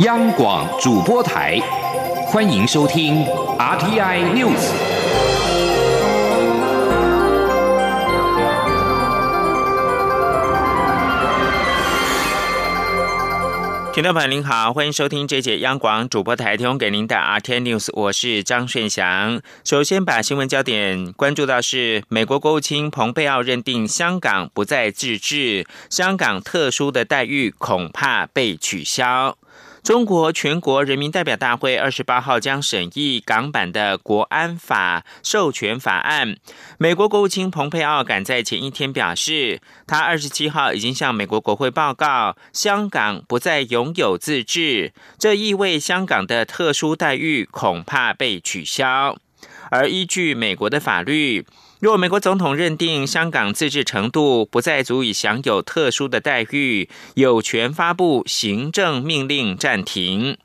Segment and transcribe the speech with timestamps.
[0.00, 1.58] 央广主播台，
[2.26, 3.24] 欢迎收听
[3.58, 4.60] RTI News。
[13.94, 19.40] 听众朋友您好，欢迎收听这节央广主播台提供给您的 RTI News，我是张顺祥。
[19.64, 29.38] 首先把新闻焦点关注到是，美国国务卿蓬佩奥认定香港不再自治，香港特殊的待遇恐怕被取消。
[29.86, 36.34] 中国全国人民代表大会二十八号将审议港版的国安法授权法案。
[36.76, 49.16] 美国国务卿蓬佩奥赶在前一天表示，他二十七号已经向美国国会报告，香港不再拥有自治，这意味香港的特殊待遇恐怕被取消。
[49.70, 51.46] 而依据美国的法律。
[51.78, 60.38] 若美国总统认定香港自治程度不再足以享有特殊的待遇，有权发布行政命令暂停。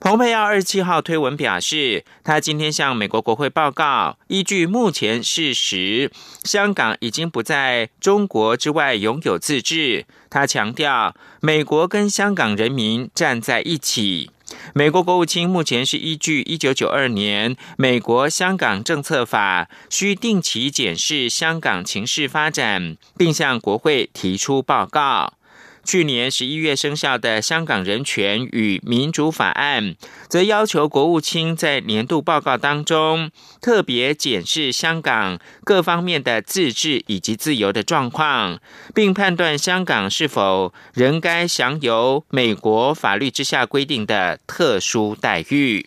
[0.00, 6.10] 蓬佩奥二十七号推文表示，他今天向美国国会报告，依据目前事实，
[6.44, 10.06] 香港已经不在中国之外拥有自治。
[10.30, 14.30] 他强调，美国跟香港人民站在一起。
[14.74, 25.34] 美国国务卿目前是依据一九九二年《美国香港政策法》，需定期检视香港情势发展，并向国会提出报告。
[25.84, 29.84] 去年十一月生效的《香港人权与民主法案》，
[30.28, 38.60] 则要求国务卿在年度报告当中特别检视香港各方面的自治以及自由的状况，
[38.94, 45.86] 并判断香港是否仍该享有美国法律之下规定的特殊待遇。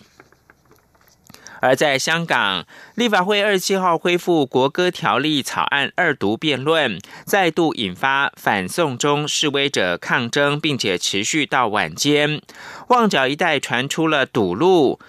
[1.63, 12.41] 而在香港，立法会二十七号恢复国歌条例草案二读辩论，再度引发反送中示威者抗争，并且持续到晚间。
[12.89, 14.99] 旺角一带传出了堵路、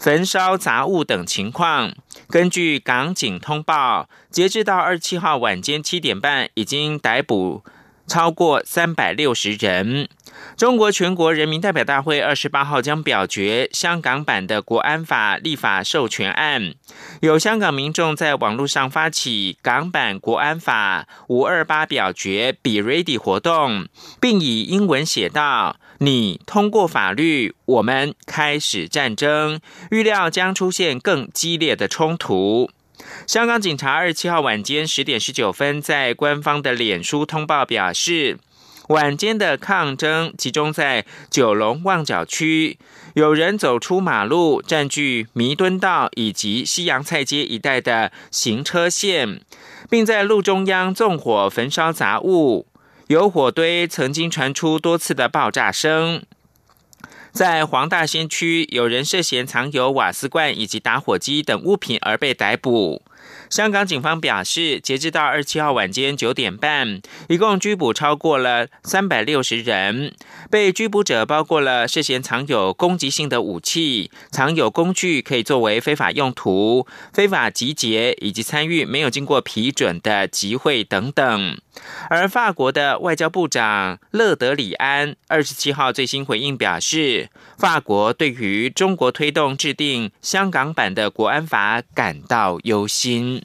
[0.00, 1.92] 焚烧杂物等情况。
[2.28, 7.62] 根据港警通报，截至到二十七号晚间七点半，已经逮捕
[8.10, 10.08] 超过三百六十人。
[10.56, 16.74] 中国全国人民代表大会二十八号将表决香港版的国安法立法授权案。
[17.20, 23.86] 有香港民众在网络上发起港版国安法五二八表决 Be Ready 活动，
[24.20, 29.60] 并以英文写道：“你通过法律，我们开始战争。”
[29.92, 32.70] 预料将出现更激烈的冲突。
[33.30, 38.40] 香港警察二十七号晚间十点十九分在官方的脸书通报表示。
[38.88, 42.76] 晚间的抗争集中在九龙旺角区，
[43.14, 49.40] 有人走出马路，占据弥敦道以及西洋菜街一带的行车线，
[49.88, 52.66] 并在路中央纵火焚烧杂物。
[53.06, 56.24] 有火堆曾经传出多次的爆炸声。
[57.30, 63.02] 在黄大仙区，有人涉嫌藏有瓦斯罐以及打火机等物品而被逮捕。
[63.50, 70.14] 香港警方表示，截至到二七号晚间九点半，一共拘捕超过了三百六十人。
[70.48, 81.58] 被拘捕者包括了涉嫌藏有攻击性的武器、藏有工具可以作为非法用途、非法集结以及参与没有经过批准的集会等等。
[82.08, 93.42] 而法国的外交部长勒德里安二十七号最新回应表示，法国对于中国推动制定香港版的国安法感到忧心。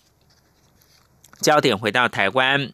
[1.42, 2.72] 焦点回到台湾，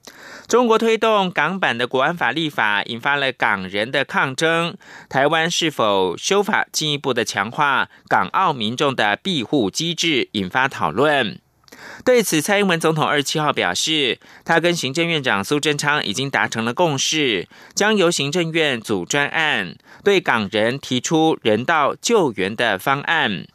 [0.48, 4.78] 中国推动港版的国安法立法，引发了港人的抗争。
[5.10, 11.42] 台湾是否修法进一步的强化港澳民众的庇护机制，引发讨论。
[12.04, 23.46] 对此，蔡英文总统二十七号表示，他跟行政院长苏贞昌已经达成了共识，将由行政院组专案，对港人提出人道救援的方案。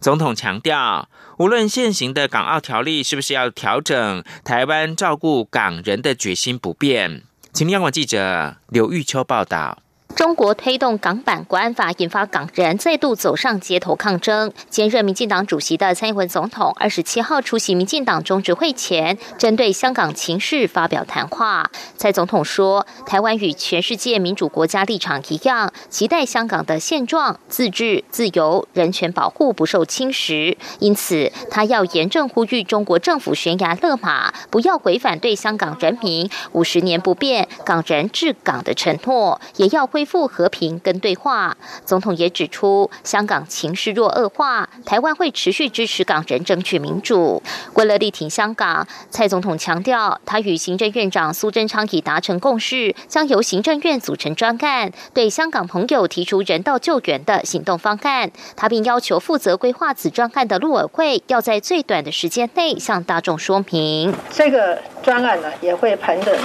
[0.00, 1.08] 总统强调，
[1.38, 7.22] 无论现行的港澳条例是不是要调整，台湾照顾港人的决心不变。
[7.52, 9.82] 请央广记者刘玉秋报道。
[10.20, 14.52] 中国推动港版国安法，引发港人再度走上街头抗争。
[14.68, 21.70] 兼任民进党主席的蔡英文总统二十七号出席民进党中执会前，针对香港情势发表谈话。
[21.96, 30.54] 蔡总统说：“台湾与全世界民主国家立场一样，期待香港的现状、自治、自由、人权保护不受侵蚀。
[30.80, 41.56] 因此，他要严正呼吁中国政府悬崖勒马，不要违反对香港人民五十年不变港人治港的承诺，也要恢复。”复和平跟对话。
[41.84, 47.40] 总统也指出，香港情势若恶化，台湾会持续支持港人争取民主。
[47.74, 58.32] 为了力挺香港，蔡总统强调，他与行政院长苏贞昌已达成共识，将由行政院组成专案，对香港朋友提出人道救援的行动方案。
[58.56, 64.12] 他并要求负责规划此专案的陆委会，要在最短的时间内向大众说明。
[64.30, 66.36] 这个专案呢，也会盘整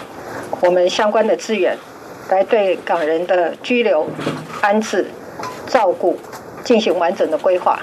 [0.62, 1.78] 我们相关的资源，
[2.30, 4.08] 来对港人的居留、
[4.62, 5.10] 安置、
[5.68, 6.18] 照顾
[6.64, 7.80] 进行完整的规划。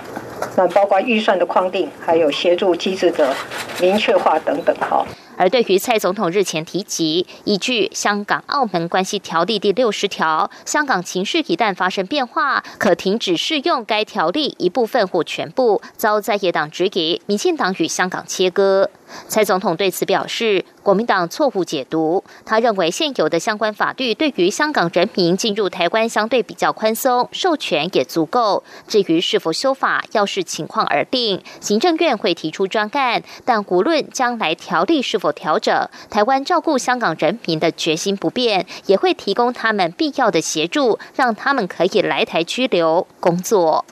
[0.57, 3.33] 那包括预算的框定，还有协助机制的
[3.81, 5.07] 明确化等等，哈。
[5.37, 18.91] 而对于蔡总统日前提及，依据《香港澳门关系条例》第六十条，香港情势一旦发生变化，可停止适用该条例一部分或全部，遭在野党质疑，民进党与香港切割。
[19.29, 22.23] 蔡总统对此表示，国民党错误解读。
[22.45, 28.63] 他认为现有的相关法律对于香港人民进入台湾相对比较宽松，授权也足够。
[28.87, 31.43] 至于是否修法，要视情况而定。
[31.61, 43.85] 行政院会提出专案，但无论将来条例是否调整，台湾照顾香港人民的决心不变，也会提供他们必要的协助，让他们可以来台居留工作。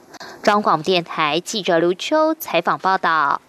[0.42, 3.40] 中广电台记者刘秋采访报道。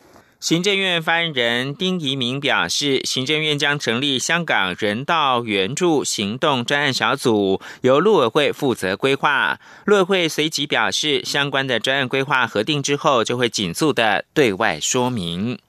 [0.41, 9.59] 行政院发言人丁仪明表示，行政院将成立香港人道援助行动专案小组，由陆委会负责规划。
[9.85, 15.59] 陆委会随即表示，相关的专案规划核定之后，就会紧速的对外说明。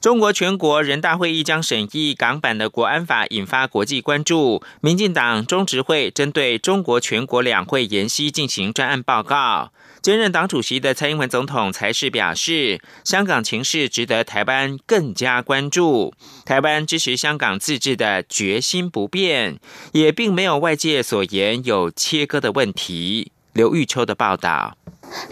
[0.00, 4.60] 中国全国人大会议将审议港版的国安法，引发国际关注。
[4.80, 9.70] 民进党中执会针对中国全国两会研析进行专案报告。
[10.02, 16.12] 兼任党主席的蔡英文总统才是表示，香港情势值得台湾更加关注。
[16.44, 19.60] 台湾支持香港自治的决心不变，
[19.92, 23.30] 也并没有外界所言有切割的问题。
[23.52, 24.76] 刘玉秋的报道。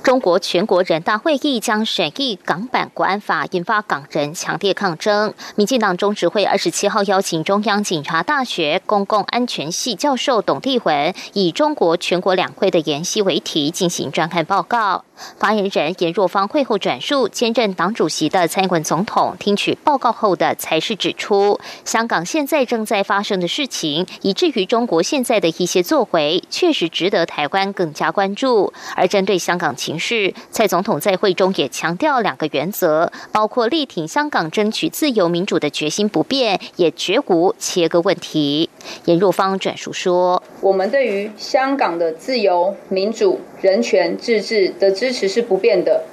[0.02, 5.32] 中国全国人大会议将审议港版国安法，引发港人强烈抗争。
[5.56, 15.04] 民进党中执会二十七号邀请中央警察大学公共安全系教授董立文，以中国全国两会的研习为题进行专刊报告。
[15.38, 28.72] 发言人严若芳会后转述，兼任党主席的蔡英文总统听取报告后的才是指出，香港现在正在发生的事情，以至于中国现在的一些作为，确实值得台湾更加关注。
[28.96, 38.68] 而针对香港情势，蔡总统在会中也强调两个原则，包括力挺香港争取自由民主的决心不变，也绝无切割问题。
[39.04, 46.04] 严若芳转述说：“我们对于香港的自由民主。”人权自治的支支持是不变的，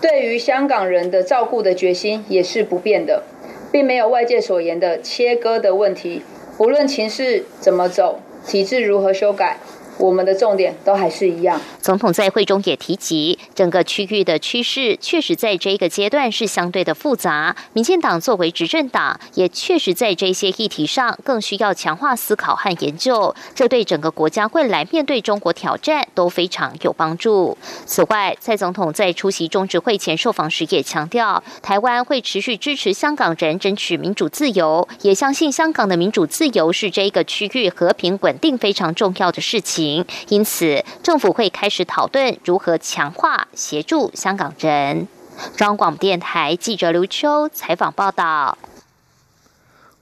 [0.00, 3.22] 对于香港人的照顾的决心也是不变的，
[3.70, 6.22] 并没有外界所言的切割的问题。
[6.58, 9.58] 无论情势怎么走，体制如何修改。
[10.00, 11.60] 我们的重点都还是一样。
[11.80, 17.54] 总统在会中也提及，整个区域的趋势确实在这个阶段是相对的复杂。
[17.74, 27.56] 民进党作为执政党，也确实在这些议题上更需要强化思考和研究，这对整个国家未来面对中国挑战都非常有帮助。
[27.84, 39.89] 此外，蔡总统在出席中执会前受访时也强调，台湾会持续支持香港人争取民主自由，也相信香港的民主自由是这个区域和平稳定非常重要的事情。
[40.28, 45.08] 因此，政府会开始讨论如何强化协助香港人。
[45.56, 48.58] 中央广播电台记者刘秋采访报道。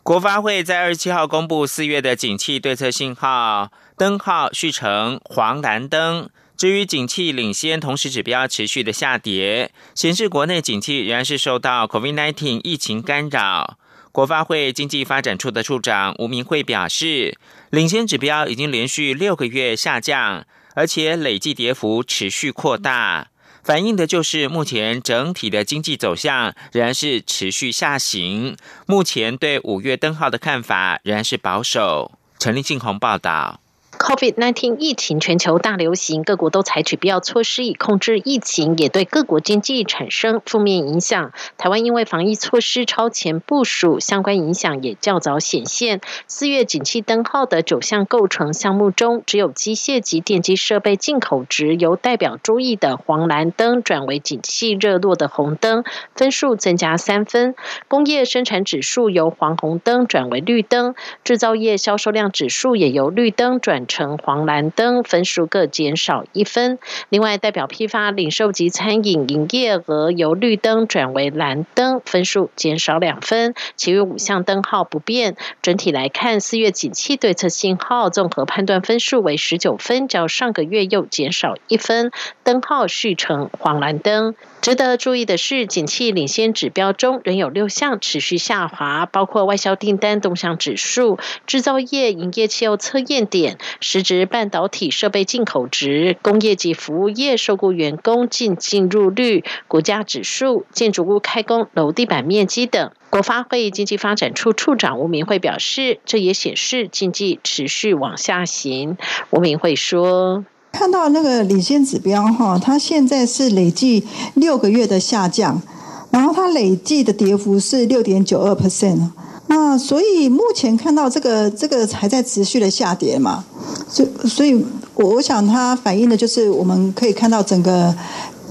[0.03, 6.31] 国发会在二十七号公布四月的景气对策信号，灯号续成黄蓝灯。
[6.57, 13.77] 至于景气领先，同时指标持续的下跌，显示国内景气仍然是受到 COVID-19 疫情干扰。
[14.19, 17.39] 国发会经济发展处的处长吴明慧表示，
[17.71, 20.45] 领先指标已经连续六个月下降，
[20.75, 23.29] 而且累计跌幅持续扩大，
[23.63, 28.57] 反映的就是目前整体的经济走向仍然是持续下行。
[28.87, 32.19] 目前对五月灯号的看法仍然是保守。
[32.41, 33.61] 陈立信宏报道。
[33.99, 41.33] COVID-19 疫情全球大流行，各国都采取必要措施以控制疫情，也对各国经济产生负面影响。
[41.59, 46.01] 台湾因为防疫措施超前部署，相关影响也较早显现。
[46.29, 55.83] 四月景气灯号的九项构成项目中，只有机械及电机设备进口值由代表注意的黄蓝灯转为景气热络的红灯，
[56.15, 57.57] 分数增加三分。
[57.89, 64.19] 工业生产指数由黄红灯转为绿灯，制造业销售量指数也由绿灯转成。
[64.19, 66.79] 黄蓝灯，分数各减少一分。
[67.09, 73.55] 另外，代表批发、零售及餐饮营业额由绿灯转为蓝灯，分数减少两分。
[73.75, 75.37] 其余五项灯号不变。
[75.63, 82.13] 整体来看，四月景气对策信号综合判断分数为十九分，较上个月又减少一分，
[82.45, 84.35] 灯号续成黄蓝灯。
[84.61, 102.91] 值得注意的是，景气领先指标中仍有六项持续下滑，包括外销订单动向指数、制造业营业气候测验点、实质半导体设备进口值、工业及服务业受雇员工进进入率、股价指数、建筑物开工楼地板面积等。
[103.11, 108.97] 国发会经济发展处处长吴明慧表示，这也显示经济持续往下行。
[109.31, 110.45] 吴明慧说。
[110.71, 115.63] 看到那个领先指标哈，它现在是累计六个月的下降，
[116.11, 119.11] 然后它累计的跌幅是六点九二 percent
[119.49, 123.45] 那所以目前看到这个这个还在持续的下跌嘛，
[123.89, 124.55] 所所以
[124.95, 127.95] 我我想它反映的就是我们可以看到整个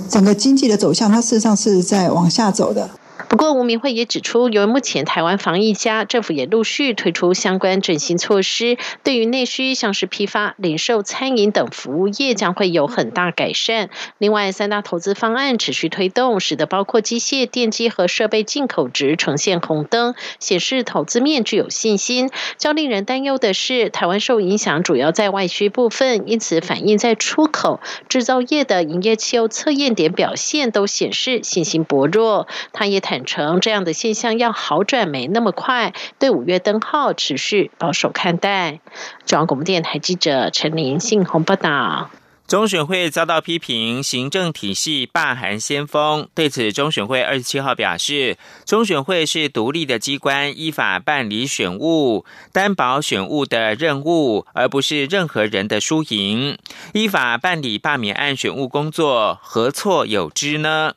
[0.09, 2.89] 整个经济的走向，它事实上是在往下走的。
[3.29, 13.89] 不过，吴明慧也指出，由于目前台湾防疫加，政府也陆续推出相关振兴措施，对于内需像是批发、零售、餐饮等服务业将会有很大改善。
[14.17, 22.31] 另外，三大投资方案持续推动，使得包括机械、电机和设备进口值呈现红灯，显示投资面具有信心。
[22.57, 32.47] 较令人担忧的是，台湾受影响主要在外需部分，因此反映在出口制造业的营业气测验点表现都显示信心薄弱。
[32.71, 33.16] 他也坦。
[33.25, 38.79] 成这样的现象要好转没那么快，对五月灯号持续保守看待。
[39.25, 42.09] 中央广播电台记者陈林信鸿报道。
[42.47, 46.29] 中选会遭到批评，行政体系罢韩先锋。
[46.33, 56.57] 对此，中选会二十七号表示，中选会是独立的机关，依法办理选务，担保选务的任务，而不是任何人的输赢。
[56.93, 60.93] 依法办理罢免案选务工作，何错有之呢？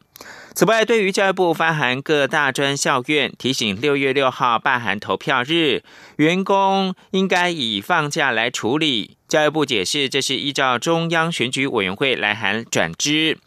[0.55, 5.83] 此外，对于教育部发函各大专校院，提醒六月六号罢函投票日，
[6.17, 9.17] 员工应该以放假来处理。
[9.31, 13.39] 教育部解释，这是依照中央选举委员会来函转知。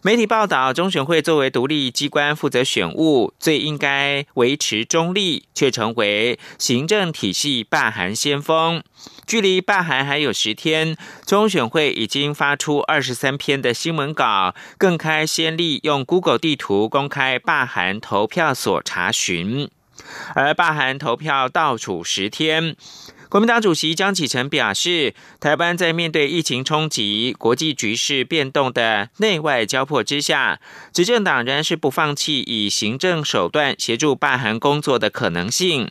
[0.00, 8.84] 媒体报道，中选会作为独立机关负责选务，最应该维持中立，却成为行政体系罢韩先锋。
[9.26, 10.96] 距离罢韩还有十天，
[11.26, 19.68] 中选会已经发出二十三篇的新闻稿，更开先例，用 Google 地图公开罢韩投票所查询。
[20.34, 22.76] 而罢韩投票倒数十天。
[23.32, 30.60] 国民党主席江启臣表示，台湾在面对疫情冲击、国际局势变动的内外交迫之下，
[30.92, 35.90] 执政党仍然是不放弃以行政手段协助罢韩工作的可能性。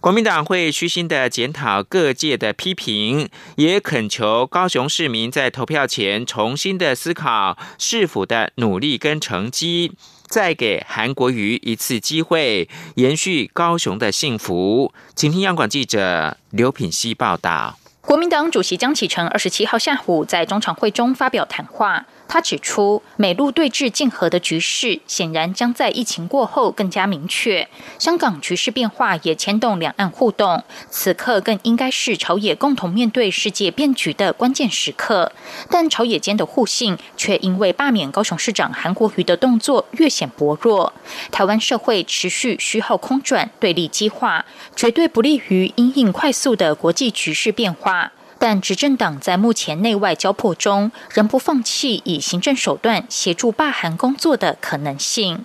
[0.00, 9.92] 国民党会虚心的检讨各界的批评，也恳求高雄市民在投票前重新的思考是否的努力跟成绩。
[10.28, 14.92] 再给韩国瑜一次机会，延续高雄的幸福。
[15.14, 17.78] 请听央广记者刘品希报道。
[18.00, 22.06] 国民党主席江启臣二十七号下午在中常会中发表谈话。
[22.28, 27.66] 他指出，美陆对峙竞合的局势显然将在疫情过后更加明确。
[27.98, 35.32] 香港局势变化也牵动两岸互动，此刻更应该是朝野共同面对世界变局的关键时刻。
[35.70, 40.92] 但朝野间的互信却因为罢免高雄市长韩国瑜的动作略显薄弱。
[41.32, 44.44] 台湾社会持续虚耗空转，对立激化，
[44.76, 48.12] 绝对不利于因应快速的国际局势变化。
[48.38, 55.44] 但执政党在目前内外交迫中，仍不放弃以行政手段协助罢韩工作的可能性。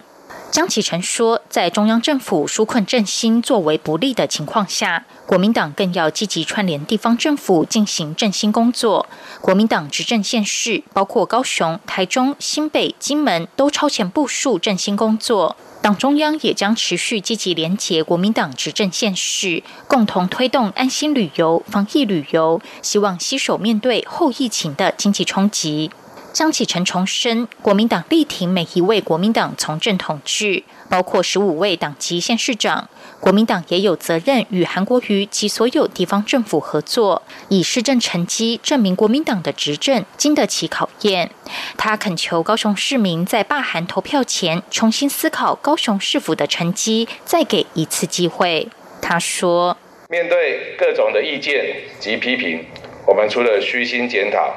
[0.52, 9.08] 江启臣说，在中央政府纾困振兴作为不利的情况下，国民党更要积极串联地方政府进行振兴工作。
[9.42, 15.56] 国民党执政县市包括高雄、台中、新北、金门，都超前部署振兴工作。
[15.84, 25.92] 党中央也将持续积极联结国民党执政现实，共同推动安心旅游、防疫旅游，希望携手面对后疫情的经济冲击。
[26.32, 32.88] 张启臣重申，国民党力挺每一位国民党从政同志，包括十五位党籍县市长。
[33.20, 41.32] 国民党也有责任与韩国瑜及所有地方政府合作，以施政成绩证明国民党的执政经得起考验。
[41.78, 48.68] 他恳求高雄市民在罢韩投票前重新思考高雄市府的成绩，再给一次机会。
[49.02, 49.76] 他说
[50.10, 52.68] ：“面对各种的意见及批评，
[53.08, 54.54] 我们除了虚心检讨，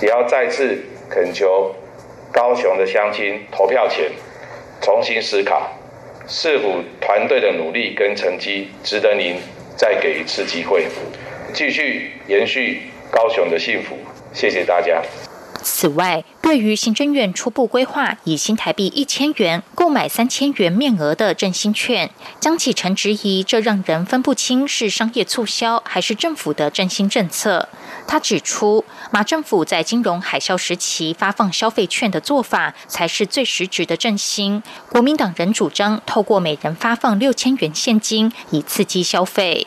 [0.00, 0.78] 也要再次。”
[1.10, 1.74] 恳求
[2.32, 4.10] 高雄的乡亲投票前
[4.82, 5.70] 重新思考，
[6.26, 9.36] 是否团队的努力跟成绩值得您
[9.76, 10.88] 再给一次机会，
[11.54, 13.96] 继续延续高雄的幸福。
[14.34, 15.00] 谢谢大家。
[15.62, 22.10] 此外，对于行政院初步规划以新台币一千元购买三千元面额的振兴券，
[22.40, 27.68] 江启臣质疑这让人分不清是商业促销还是政府的振兴政策。
[28.08, 28.84] 他指出，
[29.14, 34.62] 马政府在金融海啸时期发放消费券的做法才是最实质的振兴。
[34.88, 39.66] 国民党人主张透过每人发放六千元现金，以刺激消费。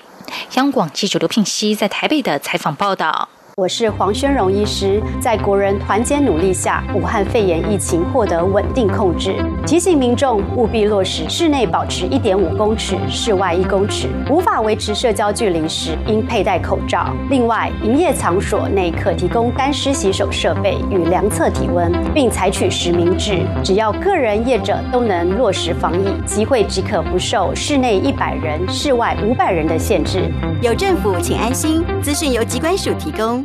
[0.55, 3.29] 央广记者刘聘熙在台北的采访报道。
[3.57, 9.33] 我是黄宣荣医师，在国人团结努力下，武汉肺炎疫情获得稳定控制。
[9.65, 14.09] 提醒民众务必落实室内保持一点五公尺，室外一公尺。
[14.29, 17.15] 无法维持社交距离时，应佩戴口罩。
[17.29, 23.39] 另外，营业场所内可提供干湿洗手设备与量测体温，并采取实名制。
[23.63, 30.29] 只要个人业者都能落实防疫，集会即可不受室内一百人、室外五百人的限制。
[30.61, 31.81] 有政府，请安心。
[32.01, 33.44] 资讯由机关署提供。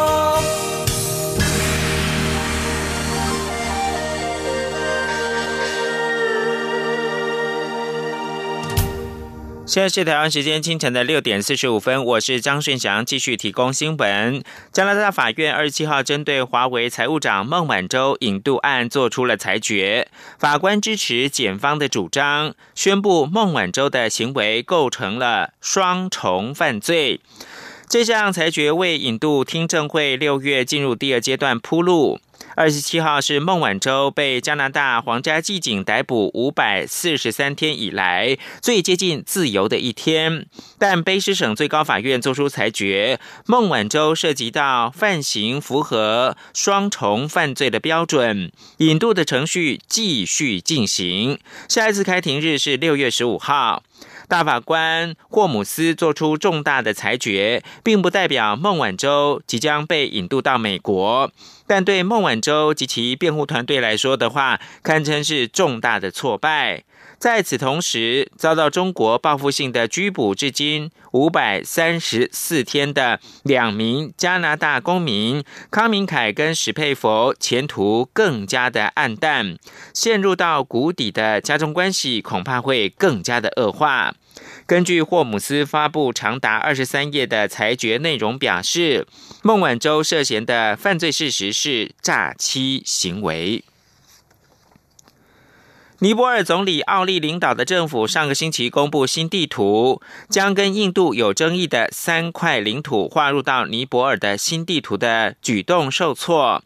[9.71, 14.43] 现在是台湾时间清晨的六点四十五分，我是张顺祥，继续提供新闻。
[14.73, 27.21] 加拿大法院二十七号针对华为财务长孟晚舟引渡案做出了裁决，法官支持检方的主张，宣布孟晚舟的行为构成了双重犯罪。
[27.87, 32.19] 这项裁决为引渡听证会六月进入第二阶段铺路。
[32.55, 51.39] 二十七号是孟晚舟被加拿大皇家骑警逮捕五百四十三天以来最接近自由的一天，但卑诗省最高法院作出裁决，孟晚舟涉及到犯行符合双重犯罪的标准，引渡的程序继续进行，
[51.69, 53.83] 下一次开庭日是六月十五号。
[54.31, 61.29] 大法官霍姆斯做出重大的裁决，并不代表孟晚舟即将被引渡到美国，
[61.67, 66.85] 但对孟晚舟及其辩护团队来说的话，堪称是重大的挫败。
[67.21, 79.55] 在此同时，遭到中国报复性的拘捕至今五百三十四天的两名加拿大公民康明凯跟史佩佛，前途更加的暗淡，
[79.93, 84.15] 陷入到谷底的家中关系恐怕会更加的恶化。
[84.65, 89.05] 根据霍姆斯发布长达二十三页的裁决内容表示，
[89.43, 93.63] 孟晚舟涉嫌的犯罪事实是诈欺行为。
[96.03, 106.63] 尼泊尔总理奥利领导的政府上个星期公布新地图，将跟印度有争议的三块领土划入到尼泊尔的新地图的举动受挫。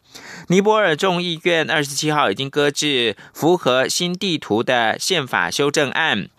[0.48, 6.30] 尼泊尔众议院二十七号已经搁置符合新地图的宪法修正案。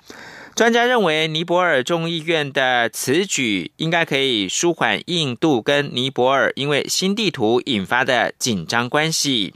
[0.56, 9.54] 专家认为，尼泊尔众议院的此举应该可以舒缓印度跟尼泊尔因为新地图引发的紧张关系。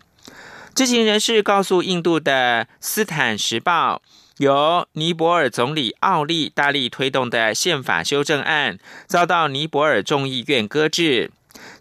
[0.74, 4.02] 知情人士告诉印度的《斯坦时报》，
[4.38, 11.30] 由尼泊尔总理奥利大力推动的宪法修正案遭到尼泊尔众议院搁置。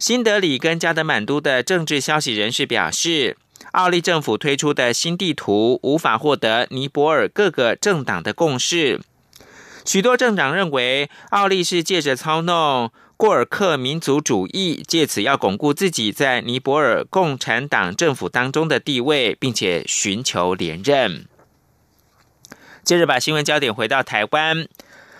[0.01, 3.37] 新德里跟加德满都的政治消息人士表示，
[3.73, 9.01] 奥利政府推出的新地图无法获得尼泊尔各个政党的共识。
[9.85, 12.91] 许多政党认为，奥利是借着操弄。
[13.21, 21.27] 过尔克民族主义，借此要巩固自己在尼泊尔共产党政府当中的地位，并且寻求连任。
[22.83, 24.67] 接着，把新闻焦点回到台湾。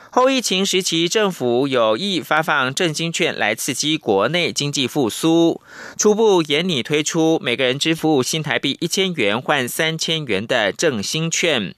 [0.09, 5.61] 后疫情时期，政府有意发放振兴券来刺激国内经济复苏，
[5.99, 11.75] 初步严拟推出每个人支付新台币一千元换三千元的振兴券，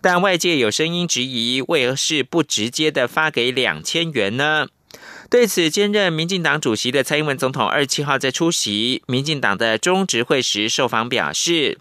[0.00, 4.68] 但外界有声音质疑，为何是不直接的发给两千元呢？
[5.34, 11.80] 对此，兼任民进党主席的蔡英文总统二十七号在出席民进党的中执会时受访表示，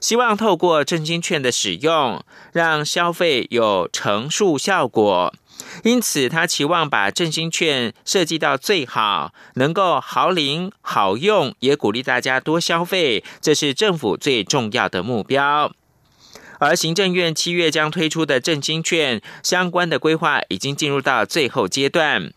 [0.00, 5.34] 希望透过振兴券的使用，让消费有乘数效果。
[5.84, 15.70] 因此，他期望把振兴券设计到最好，能够好领好用，也鼓励大家多消费，这是政府最重要的目标。
[16.58, 22.32] 而行政院七月将推出的振兴券相关的规划，已经进入到最后阶段。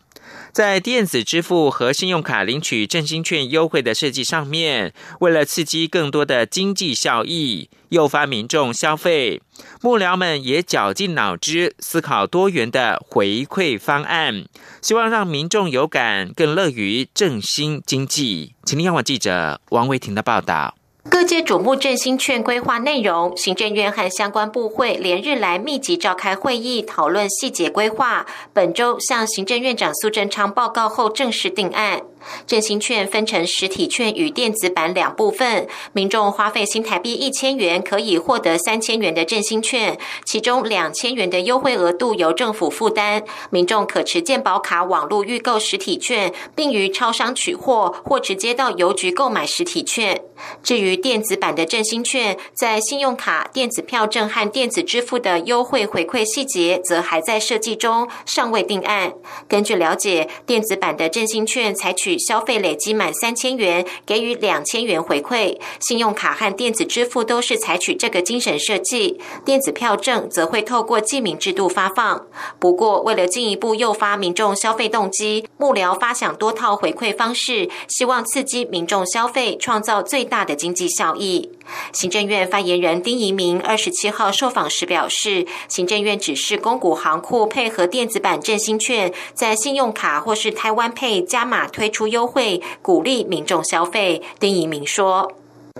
[0.52, 9.40] 在电子支付和信用卡领取振兴券优惠的设计上面，为了刺激更多的经济效益，诱发民众消费，
[9.80, 14.44] 幕僚们也绞尽脑汁思考多元的回馈方案，
[14.82, 18.54] 希望让民众有感，更乐于振兴经济。
[18.64, 20.74] 请听央广记者王维婷的报道。
[21.10, 28.24] 各界瞩目振兴券规划内容，行政院和相关部会连日来密集召开会议，讨论细节规划。
[28.52, 32.02] 本周向行政院长苏贞昌报告后，正式定案。
[32.46, 43.22] 振兴券分成实体券与电子版两部分，民众花费新台币一千元可以获得三千元的振兴券，其中两千元的优惠额度由政府负担。
[43.50, 50.20] 民众可持健保卡网络预购实体券，并于超商取货或直接到邮局购买实体券。
[50.62, 59.12] 至于电子版的振兴券，在信用卡、电子票证和电子支付的优惠回馈细节，则还在设计中，尚未定案。
[59.46, 69.20] 根据了解，电子版的振兴券采取消费累积满三千元，给予两千元回馈；信用卡和电子支付都是采取这个精神设计。
[69.44, 72.26] 电子票证则会透过记名制度发放。
[72.58, 80.30] 不过，为了进一步诱发民众消费动机，幕僚发想多套回馈方式，希望刺激民众消费，创造最。
[80.30, 81.50] 大的经济效益。
[81.92, 94.22] 行政院发言人丁仪明二十七号受访时表示，行政院指示公股行库配合电子版振兴券，在信用卡或是台湾配加码推出优惠，鼓励民众消费。
[94.38, 95.32] 丁怡明说：“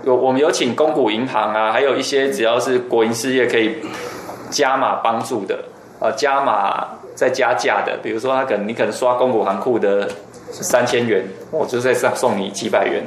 [0.04, 3.76] 有我们有请公股银行啊，还有一些只要是国营事业可以
[4.50, 5.64] 加码帮助的，
[6.00, 10.08] 呃，加码再加价的，比如说他可能你可能刷公股行库的
[10.50, 13.04] 三千元，我就在上送你几百元。”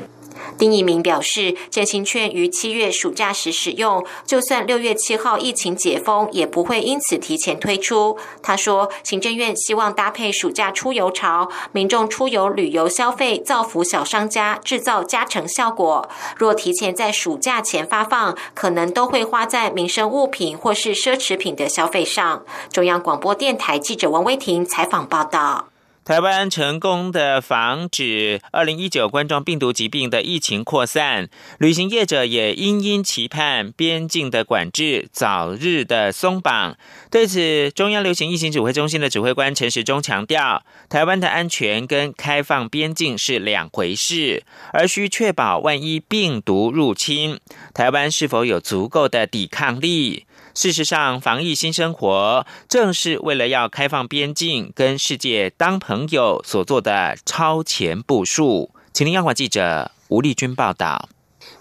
[0.58, 8.18] 丁一鸣表示，振兴券于七月暑假时使用，就算六月七号疫情解封，也不会因此提前推出。
[8.42, 16.10] 他说，行政院希望搭配暑假出游潮，民众出游旅游消费，造福小商家，制造加成效果。
[16.38, 22.44] 若提前在暑假前发放，可能都会花在民生物品或是奢侈品的消费上。
[22.72, 25.73] 中央广播电台记者王威婷采访报道。
[26.06, 36.78] 台湾成功的防止二零一九冠状病毒疾病的疫情扩散，旅行业者也殷殷期盼边境的管制早日的松绑。
[37.10, 47.40] 对此，中央流行疫情指挥中心的指挥官陈时中强调，台湾的安全跟开放边境是两回事，而需确保万一病毒入侵，
[47.74, 50.26] 台湾是否有足够的抵抗力。
[50.54, 58.70] 事实上，防疫新生活正是为了要开放边境、跟世界当朋友所做的超前部署。
[58.94, 61.10] 请听央广记者吴丽君报道。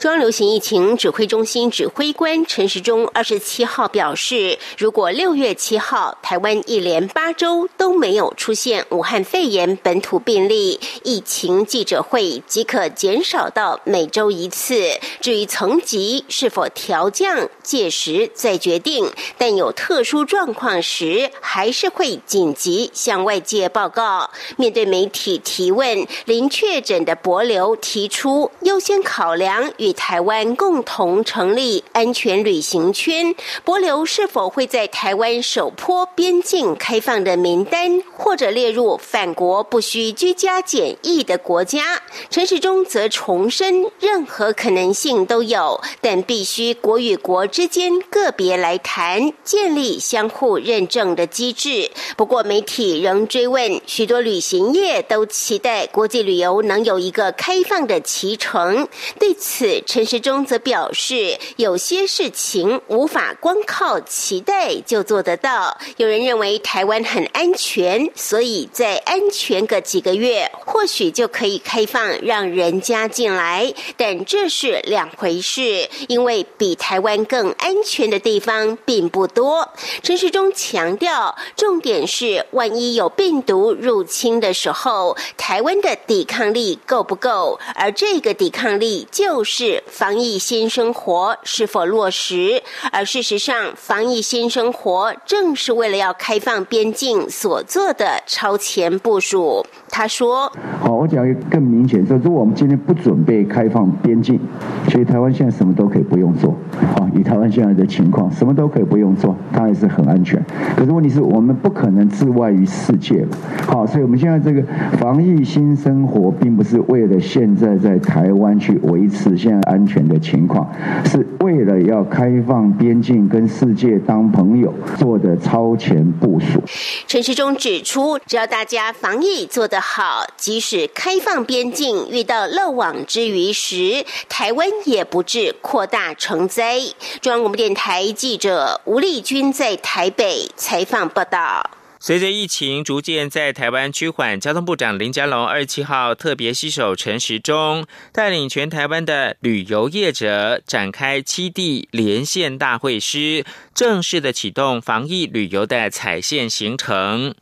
[0.02, 14.98] 中央流行疫情指挥中心指挥官陈时中二十七号表示，如果六月七号台湾一连八周都没有出现武汉肺炎本土病例，疫情记者会即可减少到每周一次。
[15.20, 19.08] 至于层级是否调降，届时再决定。
[19.38, 24.28] 但有特殊状况时，还是会紧急向外界报告。
[24.56, 29.91] 面对媒体提问，零确诊的博流提出优先考量与。
[29.92, 42.02] 台湾共同成立安全旅行圈，博流是否会在台湾首坡边境开放的名单，或者列入返国不需居家检疫的国家？
[42.31, 51.90] 陈时中则重申，任何可能性都有，但必须国与国之间个别来谈，建立相互认证的机制。
[52.16, 58.88] 不过，媒体仍追问，许多旅行业都期待国际旅游能有一个开放的启程。
[59.18, 65.78] 对此，陈时中则表示，有些事情无法光靠期待就做得到。
[65.96, 73.72] 有人认为台湾很安全，所以在安全个几个月，或许就可以开放让人家进来。
[73.96, 79.68] 但这是两回事，因为比台湾更安全的地方并不多。
[80.02, 87.58] 陈时中强调，重点是万一有病毒入侵的时候，台湾的抵抗力够不够？
[87.74, 89.62] 而这个抵抗力就是。
[89.87, 92.62] 防疫新生活是否落实？
[92.90, 99.66] 而事实上，防疫新生活正是为了要开放边境所做的超前部署。
[99.92, 100.50] 他说
[100.81, 104.40] ：“好，我讲一个更明显说，如果我们今天不准备开放边境，
[104.88, 106.57] 所以台湾现在什么都可以不用做。
[106.96, 110.42] 好，以台湾现在的情况，什么都可以不用做，它还是很安全。
[110.74, 113.26] 可是问题是我们不可能置外于世界。
[113.66, 114.62] 好，所以我们现在这个
[114.98, 120.70] 防疫新生活，并不是为了现在在台湾去维持现在。”安全的情况，
[121.07, 126.61] 是为了要开放边境跟世界当朋友做的超前部署。
[127.07, 136.78] 陈时中指出，只要大家防疫做得好，即使开放边境遇到漏网之鱼时，台湾也不致扩大成灾。
[137.20, 141.68] 中央广播电台记者吴丽君在台北采访报道。
[141.98, 157.34] 随着疫情逐渐在台湾趋缓，交通部长林佳龙二十七号特别携手陈时中，带领全台湾的旅游业者展开七地连线大会师，正式的启动防疫旅游的彩线行程。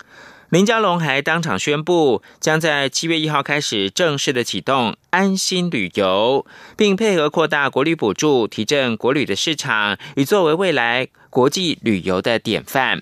[0.51, 13.01] 林佳龙还当场宣布，将在七月一号开始正式的启动安心旅游，并配合扩大国旅补助，提振国旅的市场，以作为未来国际旅游的典范。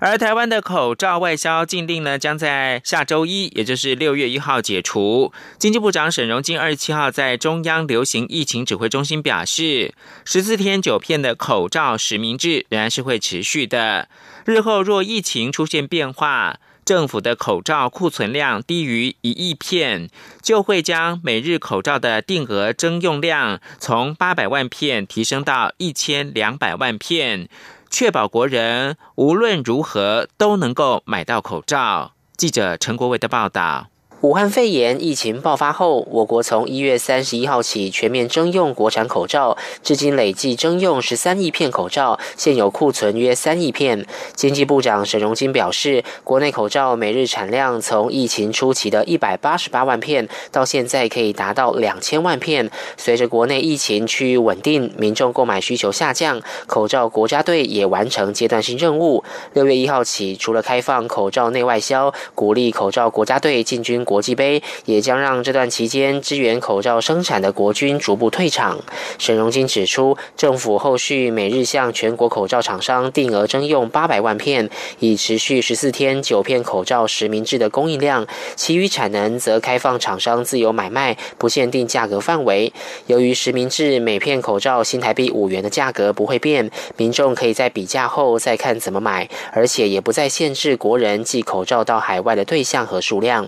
[0.00, 5.32] 而台湾的口罩外销禁令呢，将在下周一，也就是六月一号解除。
[5.58, 9.92] 经济部长沈荣金二十七号在中央流行疫情指挥中心表示，
[10.24, 14.08] 十四天九片的口罩实名制仍然是会持续的。
[14.44, 20.08] 日后若疫情出现变化，政府的口罩库存量低于一亿片，
[20.40, 27.48] 就会将每日口罩的定额征用量从八百万片提升到一千两百万片。
[27.90, 32.12] 确保国人无论如何都能够买到口罩。
[32.36, 33.88] 记者陈国伟的报道。
[34.20, 44.04] 武汉肺炎疫情爆发后，我国从一月三十一号起全面征用国产口罩，至今累计征用十三亿片口罩，现有库存约三亿片。
[44.34, 52.68] 经济部长沈荣金表示，国内口罩每日产量从疫情初期的一百八十八万片，到现在可以达到两千万片。
[52.96, 59.22] 随着国内疫情趋于稳定，民众购买需求下降，口罩国家队也完成阶段性任务。
[59.52, 64.04] 六月一号起，除了开放口罩内外销，鼓励口罩国家队进军。
[64.08, 68.78] 国际杯也将让这段期间支援口罩生产的国军逐步退场。
[69.18, 78.26] 沈荣金指出，政府后续每日向全国口罩厂商定额征用八百万片，以持续十四天九片口罩实名制的供应量。
[78.56, 82.72] 其余产能则开放厂商自由买卖，不限定价格范围。
[83.08, 93.46] 由于实名制每片口罩新台币五元的价格不会变，民众可以在比价后再看怎么买，而且也不再限制国人寄口罩到海外的对象和数量。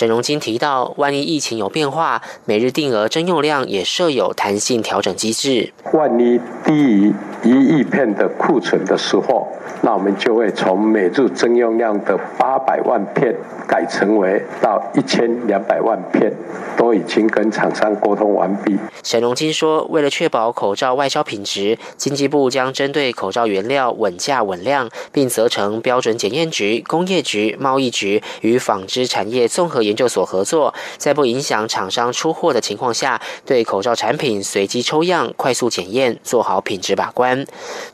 [0.00, 5.74] 沈荣金提到，万一疫情有变化，每日定额征用量也设有弹性调整机制。
[5.92, 9.46] 万一低于一亿片的库存的时候，
[9.82, 13.36] 那我们就会从每日征用量的八百万片
[13.68, 16.32] 改成为到一千两百万片，
[16.78, 18.78] 都已经跟厂商沟通完毕。
[19.02, 37.44] 沈荣金说，为了确保口罩外销品质，经济部将针对口罩原料稳价稳量，并责成标准检验局、工业局、贸易局与纺织产业综合研究所合作，在不影响厂商出货的情况下，对口罩产品随机抽样、快速检验，做好品质把关。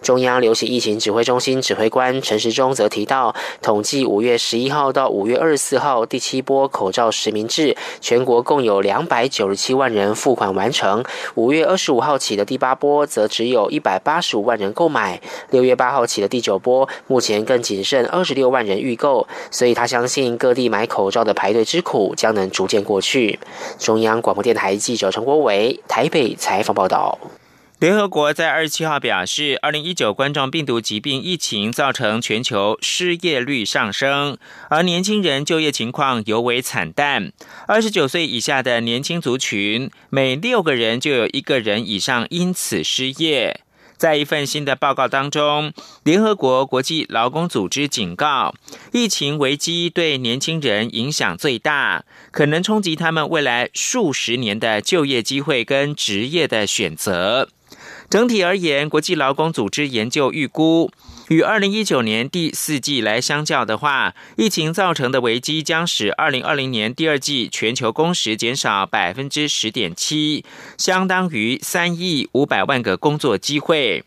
[0.02, 11.02] 中央流行疫情指挥中心指挥官陈时中则提到，统计五月十一号到五月二十四号第七波口罩实名制，全国共有两百九十七万人付款完成。
[11.34, 15.18] 五月二十五号起的第八波，则只有一百八十五万人购买。
[15.48, 19.26] 六月八号起的第九波，目前更仅剩二十六万人预购。
[19.50, 23.38] 所以他相信各地买口罩的排队之苦将能逐渐过去。
[23.78, 27.16] 中央广播电台记者陈国伟台北采访报道。
[27.78, 34.38] 联合国在二十七号表示，二零一九冠状病毒疾病疫情造成全球失业率上升，
[34.70, 37.30] 而年轻人就业情况尤为惨淡。
[37.68, 43.60] 二十九岁以下的年轻族群，每六个人就有一个人以上因此失业。
[43.96, 45.72] 在一份新的报告当中，
[46.04, 48.54] 联合国国际劳工组织警告，
[48.92, 57.48] 疫情危机对年轻人影响最大，可能冲击他们未来数十年的就业机会跟职业的选择。
[58.08, 60.90] 整体而言，国际劳工组织研究预估，
[61.28, 70.44] 与二零一九年第四季来相较的话，疫情造成的危机将使二零二零年第二季全球工时减少百分之十点七，
[70.78, 74.04] 相当于三亿五百万个工作机会。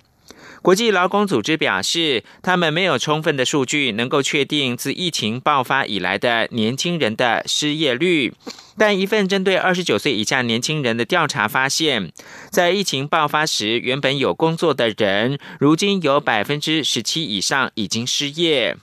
[0.61, 8.33] 国际劳工组织表示，他们没有充分的数据能够确定自疫情爆发以来的年轻人的失业率。
[8.77, 12.11] 但一份针对二十九岁以下年轻人的调查发现，
[12.49, 18.77] 在疫情爆发时，原本有工作的人，如今有百分之十七以上已经失业。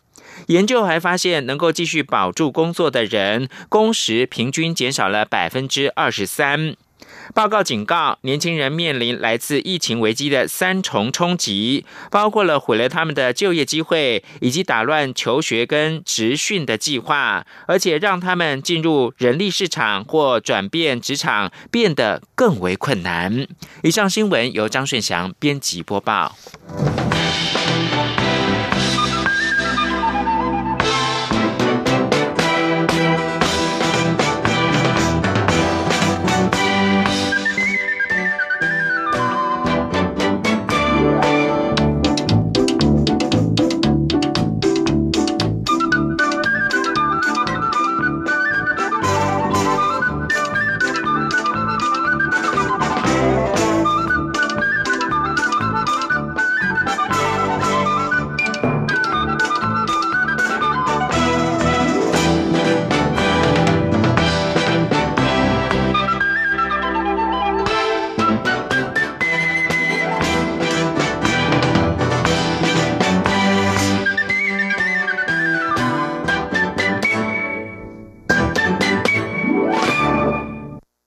[0.49, 6.77] 研究还发现，能够继续保住工作的人，工时平均减少了百分之二十三。
[7.35, 23.47] 报告警告，年轻人面临来自疫情危机的三重冲击，包括了毁了他们的就业机会，以及打乱求学跟职训的计划，而且让他们进入人力市场或转变职场变得更为困难。
[23.83, 26.37] 以上新闻由张顺祥编辑播报。